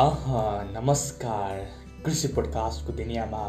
[0.00, 0.22] अह
[0.64, 1.56] नमस्कार
[2.04, 3.40] कृषि पोडकास्टको दुनियाँमा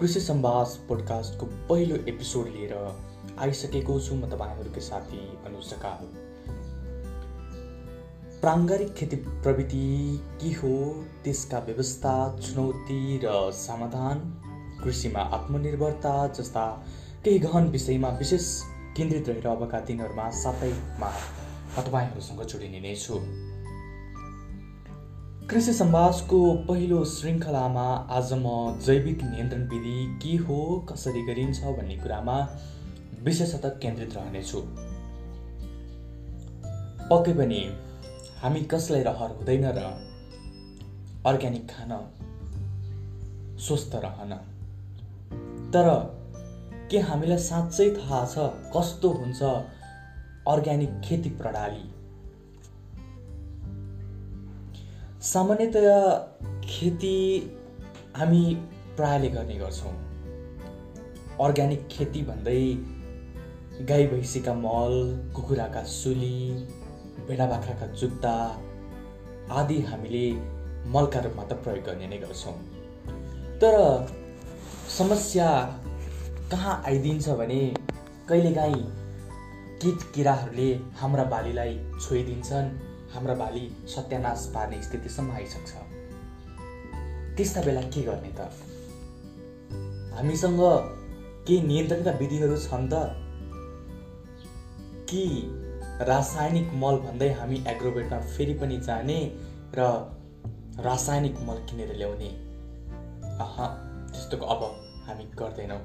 [0.00, 2.74] कृषि सम्वाद पोडकास्टको पहिलो एपिसोड लिएर
[3.38, 6.04] आइसकेको छु म तपाईँहरूकै साथी अनुज सकाल
[8.42, 9.88] प्राङ्गारिक खेती प्रविधि
[10.42, 10.72] के हो
[11.24, 14.20] त्यसका व्यवस्था चुनौती र समाधान
[14.84, 16.66] कृषिमा आत्मनिर्भरता जस्ता
[17.24, 18.52] केही गहन विषयमा विशेष
[18.96, 21.10] केन्द्रित रहेर अबका दिनहरूमा साथैमा
[21.74, 23.51] म तपाईँहरूसँग जोडिने नै छु।
[25.50, 32.36] कृषि सम्वासको पहिलो श्रृङ्खलामा आज म जैविक नियन्त्रण विधि के हो कसरी गरिन्छ भन्ने कुरामा
[33.22, 34.60] विशेषतः केन्द्रित रहनेछु।
[37.10, 37.60] पक्कै पनि
[38.42, 39.84] हामी कसलाई रहर हुँदैन र
[41.26, 41.92] अर्ग्यानिक खान
[43.58, 44.32] स्वस्थ रहन।
[45.72, 45.88] तर
[46.90, 48.38] के हामीलाई साँच्चै थाहा छ
[48.76, 49.42] कस्तो हुन्छ
[50.48, 51.91] अर्ग्यानिक खेती प्रणाली?
[55.22, 55.98] सामान्यतया
[56.64, 57.16] खेती
[58.16, 58.42] हामी
[58.96, 59.92] प्रायले गर्ने गर्छौँ।
[61.40, 62.62] अर्ग्यानिक खेती भन्दै
[63.86, 64.94] गाई भैँसीका मल
[65.36, 66.66] कुखुराका सुली
[67.28, 68.34] भेडा बाख्राका जुत्ता
[69.60, 70.26] आदि हामीले
[70.90, 72.58] मलका रूपमा त प्रयोग गर्ने नै गर्छौँ।
[73.62, 73.74] तर
[74.98, 75.50] समस्या
[76.52, 77.64] कहाँ आइदिन्छ भने
[78.28, 78.86] कहिलेकाहीँ
[79.82, 82.78] किट किराहरूले हाम्रा बालीलाई छोइदिन्छन्
[83.14, 85.72] हाम्रा बाली सत्यानाश पार्ने स्थितिसम्म आइसक्छ।
[87.36, 88.40] त्यस्ता बेला के गर्ने त?
[90.14, 90.58] हामीसँग
[91.48, 92.92] के नियन्त्रणका विधिहरू छन् त?
[95.10, 95.42] कि
[96.00, 99.36] रासायनिक मल भन्दै हामी एग्रोबेटमा फेरि पनि जाने
[99.74, 99.78] र
[100.80, 102.28] रासायनिक मल किनेर ल्याउने?
[103.38, 103.66] अह
[104.12, 104.62] त्यस्तोको अब
[105.06, 105.80] हामी गर्दैनौँ।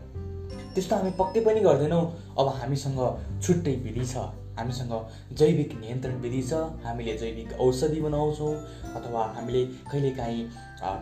[0.74, 3.00] त्यस्तो हामी पक्कै पनि गर्दैनौँ। अब हामीसँग
[3.42, 4.18] छुट्टै विधि छ।
[4.58, 4.94] हामीसँग
[5.38, 8.54] जैविक नियन्त्रण विधि छ। हामीले जैविक औषधि बनाउँछौँ
[8.96, 10.44] अथवा हामीले कहिलेकाहीँ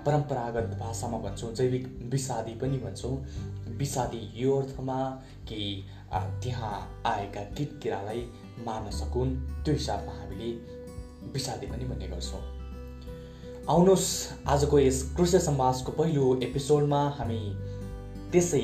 [0.05, 3.15] परम्परागत भाषामा भन्छौँ जैविक विषादी पनि भन्छौँ।
[3.77, 4.99] विषादी यो अर्थमा
[5.47, 5.83] कि
[6.13, 8.21] त्यहाँ आएका किट किरालाई
[8.65, 10.51] मार्न सकुन् त्यो हिसाबमा हामीले
[11.33, 12.41] विषादी पनि भन्ने गर्छौँ।
[13.69, 14.09] आउनुहोस्
[14.47, 17.39] आजको यस कृषि समाजको पहिलो एपिसोडमा हामी
[18.31, 18.61] त्यसै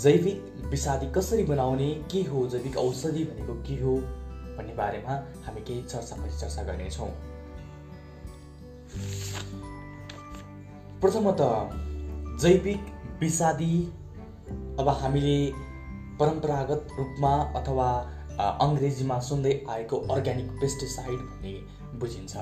[0.00, 3.94] जैविक विषादी कसरी बनाउने के हो जैविक औषधि भनेको के हो
[4.56, 5.14] भन्ने बारेमा
[5.46, 7.08] हामी केही चर्चा परिचर्चा गर्नेछौँ।
[11.00, 13.76] प्रथमतः जैविक विषादी
[14.80, 15.38] अब हामीले
[16.18, 17.88] परम्परागत रूपमा अथवा
[18.62, 21.54] अङ्ग्रेजीमा सुन्दै आएको अर्ग्यानिक पेस्टिसाइड भन्ने
[21.98, 22.36] बुझिन्छ।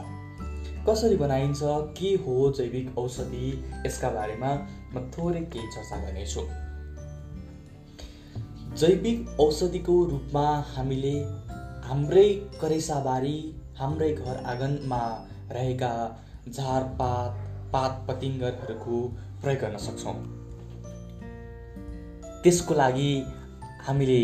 [0.88, 1.60] कसरी बनाइन्छ
[1.98, 3.47] के हो जैविक औषधि
[3.87, 4.54] यसका बारेमा
[4.94, 6.48] म थोरै केही चर्चा गर्नेछु।
[8.78, 10.46] जैविक औषधिको रूपमा
[10.76, 11.12] हामीले
[11.84, 12.28] हाम्रै
[12.60, 13.36] करेसाबारी
[13.78, 15.02] हाम्रै घर आँगनमा
[15.52, 15.90] रहेका
[16.48, 17.36] झारपात
[17.72, 18.98] पात पतिङ्गरहरूको
[19.42, 20.16] प्रयोग गर्न सक्छौँ।
[22.42, 23.12] त्यसको लागि
[23.86, 24.22] हामीले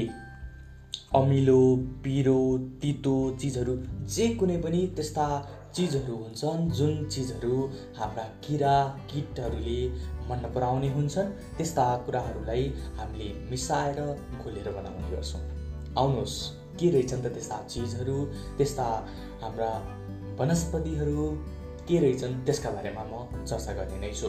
[1.15, 1.60] अमिलो
[2.05, 2.41] पिरो
[2.83, 3.77] तितो चिजहरू
[4.16, 5.27] जे कुनै पनि त्यस्ता
[5.75, 7.57] चिजहरू हुन्छन् जुन चिजहरू
[7.99, 8.75] हाम्रा किरा
[9.11, 9.81] किटहरूले
[10.29, 12.65] मन नपराउने हुन्छन् त्यस्ता कुराहरूलाई
[12.99, 14.01] हामीले मिसाएर
[14.43, 15.43] घोलेर बनाउने गर्छौँ।
[15.99, 16.39] आउनुहोस्
[16.81, 18.19] के रहेछन् त त्यस्ता चिजहरू
[18.59, 18.87] त्यस्ता
[19.43, 19.71] हाम्रा
[20.41, 21.25] वनस्पतिहरू
[21.89, 24.29] के रहेछन् त्यसका बारेमा म चर्चा गर्ने नै छु।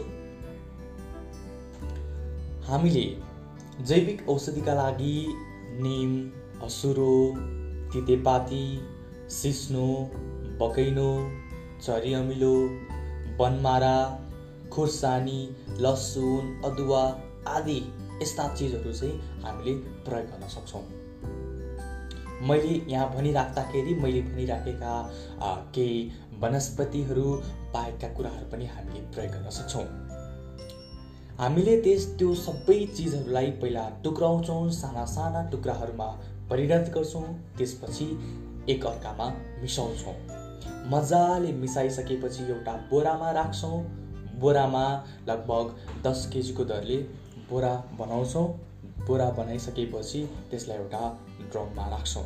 [2.68, 3.06] हामीले
[3.90, 5.18] जैविक औषधिका लागि
[5.84, 6.12] निम
[6.63, 7.13] हसुरो
[7.94, 8.66] तितेपाती
[9.29, 9.88] सिस्नो
[10.61, 11.11] बकैनो
[11.81, 12.55] चरी अमिलो
[13.38, 13.95] बनमारा
[14.73, 15.39] खुर्सानी
[15.79, 16.99] लसुन अदुवा
[17.47, 17.77] आदि
[18.22, 19.73] यस्ता चिजहरू चाहिँ हामीले
[20.05, 20.83] प्रयोग गर्न सक्छौँ।
[22.47, 24.94] मैले यहाँ भनिराख्दाखेरि मैले भनिराखेका
[25.75, 26.11] केही
[26.41, 27.23] वनस्पतिहरू
[27.73, 29.85] बाहेकका कुराहरू पनि हामीले प्रयोग गर्न सक्छौँ।
[31.39, 36.07] हामीले त्यस त्यो सबै चिजहरूलाई पहिला टुक्राउँछौँ साना साना टुक्राहरूमा
[36.49, 37.25] परिणत गर्छौँ
[37.57, 38.07] त्यसपछि
[38.69, 39.28] एक अर्कामा
[39.61, 40.16] मिसाउँछौँ।
[40.91, 43.79] मजाले मिसाइसकेपछि एउटा बोरामा राख्छौँ।
[44.40, 44.85] बोरामा
[45.28, 46.97] लगभग दस केजीको दरले
[47.50, 48.47] बोरा बनाउँछौँ।
[49.08, 51.03] बोरा बनाइसकेपछि त्यसलाई एउटा
[51.52, 52.23] ड्रममा राख्छौँ।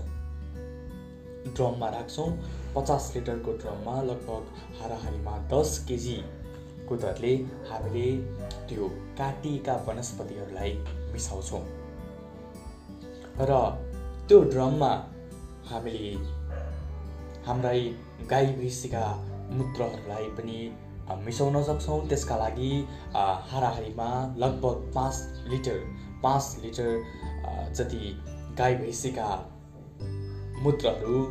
[1.47, 2.29] ड्रममा राख्छौँ।
[2.75, 4.43] पचास लिटरको ड्रममा लगभग
[4.81, 7.33] हाराहारीमा दस केजीको दरले
[7.69, 8.07] हामीले
[8.69, 8.87] त्यो
[9.17, 10.73] काटिएका वनस्पतिहरूलाई
[11.13, 11.63] मिसाउँछौँ।
[13.39, 13.51] र
[14.27, 14.91] त्यो ड्रममा
[15.69, 16.13] हामीले
[17.47, 17.79] हाम्रै
[18.29, 19.05] गाई भैँसीका
[19.51, 20.59] मूत्रहरूलाई पनि
[21.25, 22.71] मिसाउन सक्छौँ। त्यसका लागि
[23.49, 24.07] हाराहारीमा
[24.37, 25.15] लगभग पाँच
[25.47, 25.77] लिटर
[26.23, 26.89] पाँच लिटर
[27.77, 28.03] जति
[28.57, 29.27] गाई भैँसीका
[30.63, 31.21] मूत्रहरू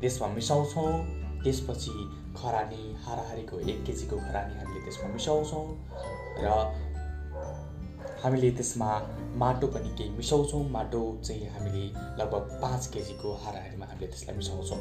[0.00, 0.92] त्यसमा मिसाउँछौँ।
[1.44, 1.94] त्यसपछि
[2.36, 5.66] खरानी हाराहारीको एक केजीको खरानी हामीले त्यसमा मिसाउँछौँ
[6.40, 6.48] र
[8.24, 8.90] हामीले त्यसमा
[9.36, 11.86] माटो पनि केही मिसाउँछौँ। माटो चाहिँ हामीले
[12.20, 14.80] लगभग पाँच केजीको हाराहारीमा हामीले त्यसलाई मिसाउँछौँ।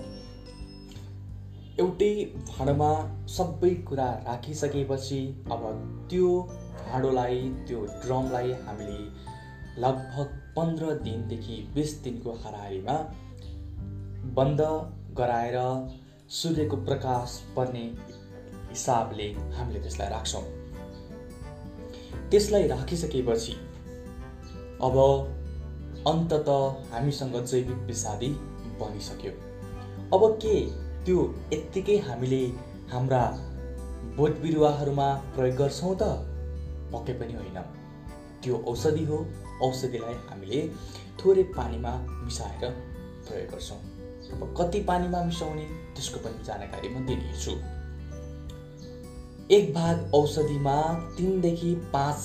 [1.79, 2.13] एउटै
[2.47, 2.87] भाँडोमा
[3.27, 5.19] सबै कुरा राखिसकेपछि
[5.51, 5.61] अब
[6.09, 6.29] त्यो
[6.79, 7.37] भाँडोलाई
[7.67, 8.97] त्यो ड्रमलाई हामीले
[9.81, 12.95] लगभग पन्ध्र दिनदेखि बिस दिनको हाराहारीमा
[14.35, 14.61] बन्द
[15.17, 15.57] गराएर
[16.29, 17.85] सूर्यको प्रकाश पर्ने
[18.69, 20.43] हिसाबले हामीले त्यसलाई राख्छौँ।
[22.31, 23.53] त्यसलाई राखिसकेपछि
[24.83, 24.95] अब
[26.07, 26.49] अन्तत
[26.91, 28.29] हामीसँग जैविक विषादी
[28.79, 29.31] बनिसक्यो।
[30.13, 30.55] अब के
[31.05, 32.41] त्यो यत्तिकै हामीले
[32.91, 33.21] हाम्रा
[34.17, 36.03] बोट बिरुवाहरूमा प्रयोग गर्छौँ त?
[36.93, 37.57] पक्कै पनि होइन।
[38.43, 39.17] त्यो औषधि हो
[39.61, 40.59] औषधिलाई हामीले
[41.19, 41.91] थोरै पानीमा
[42.23, 42.69] मिसाएर
[43.27, 43.79] प्रयोग गर्छौँ।
[44.31, 45.65] अब कति पानीमा मिसाउने
[45.95, 47.51] त्यसको पनि जानकारी म दिनेछु।
[49.51, 50.77] एक भाग औषधिमा
[51.17, 52.21] तिनदेखि पाँच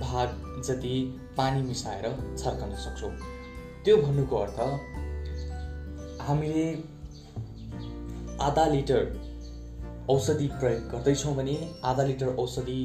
[0.00, 0.28] भाग
[0.66, 0.94] जति
[1.36, 2.04] पानी मिसाएर
[2.38, 3.14] छर्कन सक्छौँ।
[3.84, 4.60] त्यो भन्नुको अर्थ
[6.20, 6.66] हामीले
[8.40, 9.02] आधा लिटर
[10.10, 12.80] औषधि प्रयोग गर्दैछौँ भने आधा लिटर औषधि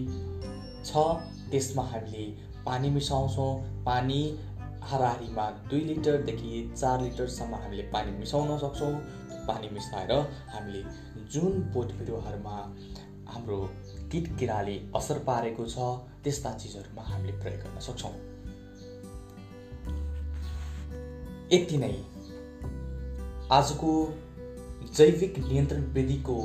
[0.85, 1.03] छ।
[1.51, 2.23] त्यसमा हामीले
[2.65, 4.19] पानी मिसाउँछौँ। पानी
[4.83, 8.93] हाराहारीमा दुई लिटरदेखि चार लिटरसम्म हामीले पानी मिसाउन सक्छौँ।
[9.47, 10.11] पानी मिसाएर
[10.49, 10.83] हामीले
[11.31, 12.57] जुन बोट बिरुवाहरूमा
[13.29, 13.59] हाम्रो
[14.11, 15.77] किट किराले असर पारेको छ
[16.23, 18.13] त्यस्ता चिजहरूमा हामीले प्रयोग गर्न सक्छौँ।
[21.53, 21.93] यति नै।
[23.51, 23.91] आजको
[24.91, 26.37] जैविक नियन्त्रण विधिको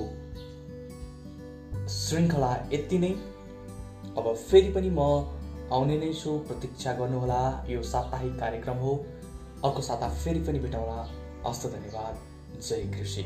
[1.88, 3.11] श्रृङ्खला यति नै
[4.17, 5.06] अब फेरि पनि म
[5.73, 8.96] आउने नै छु प्रतीक्षा गर्नुहोला यो साप्ताहिक कार्यक्रम हो
[9.64, 10.99] अर्को साता फेरि पनि भेटौँला
[11.46, 13.25] हस्त धन्यवाद जय कृषि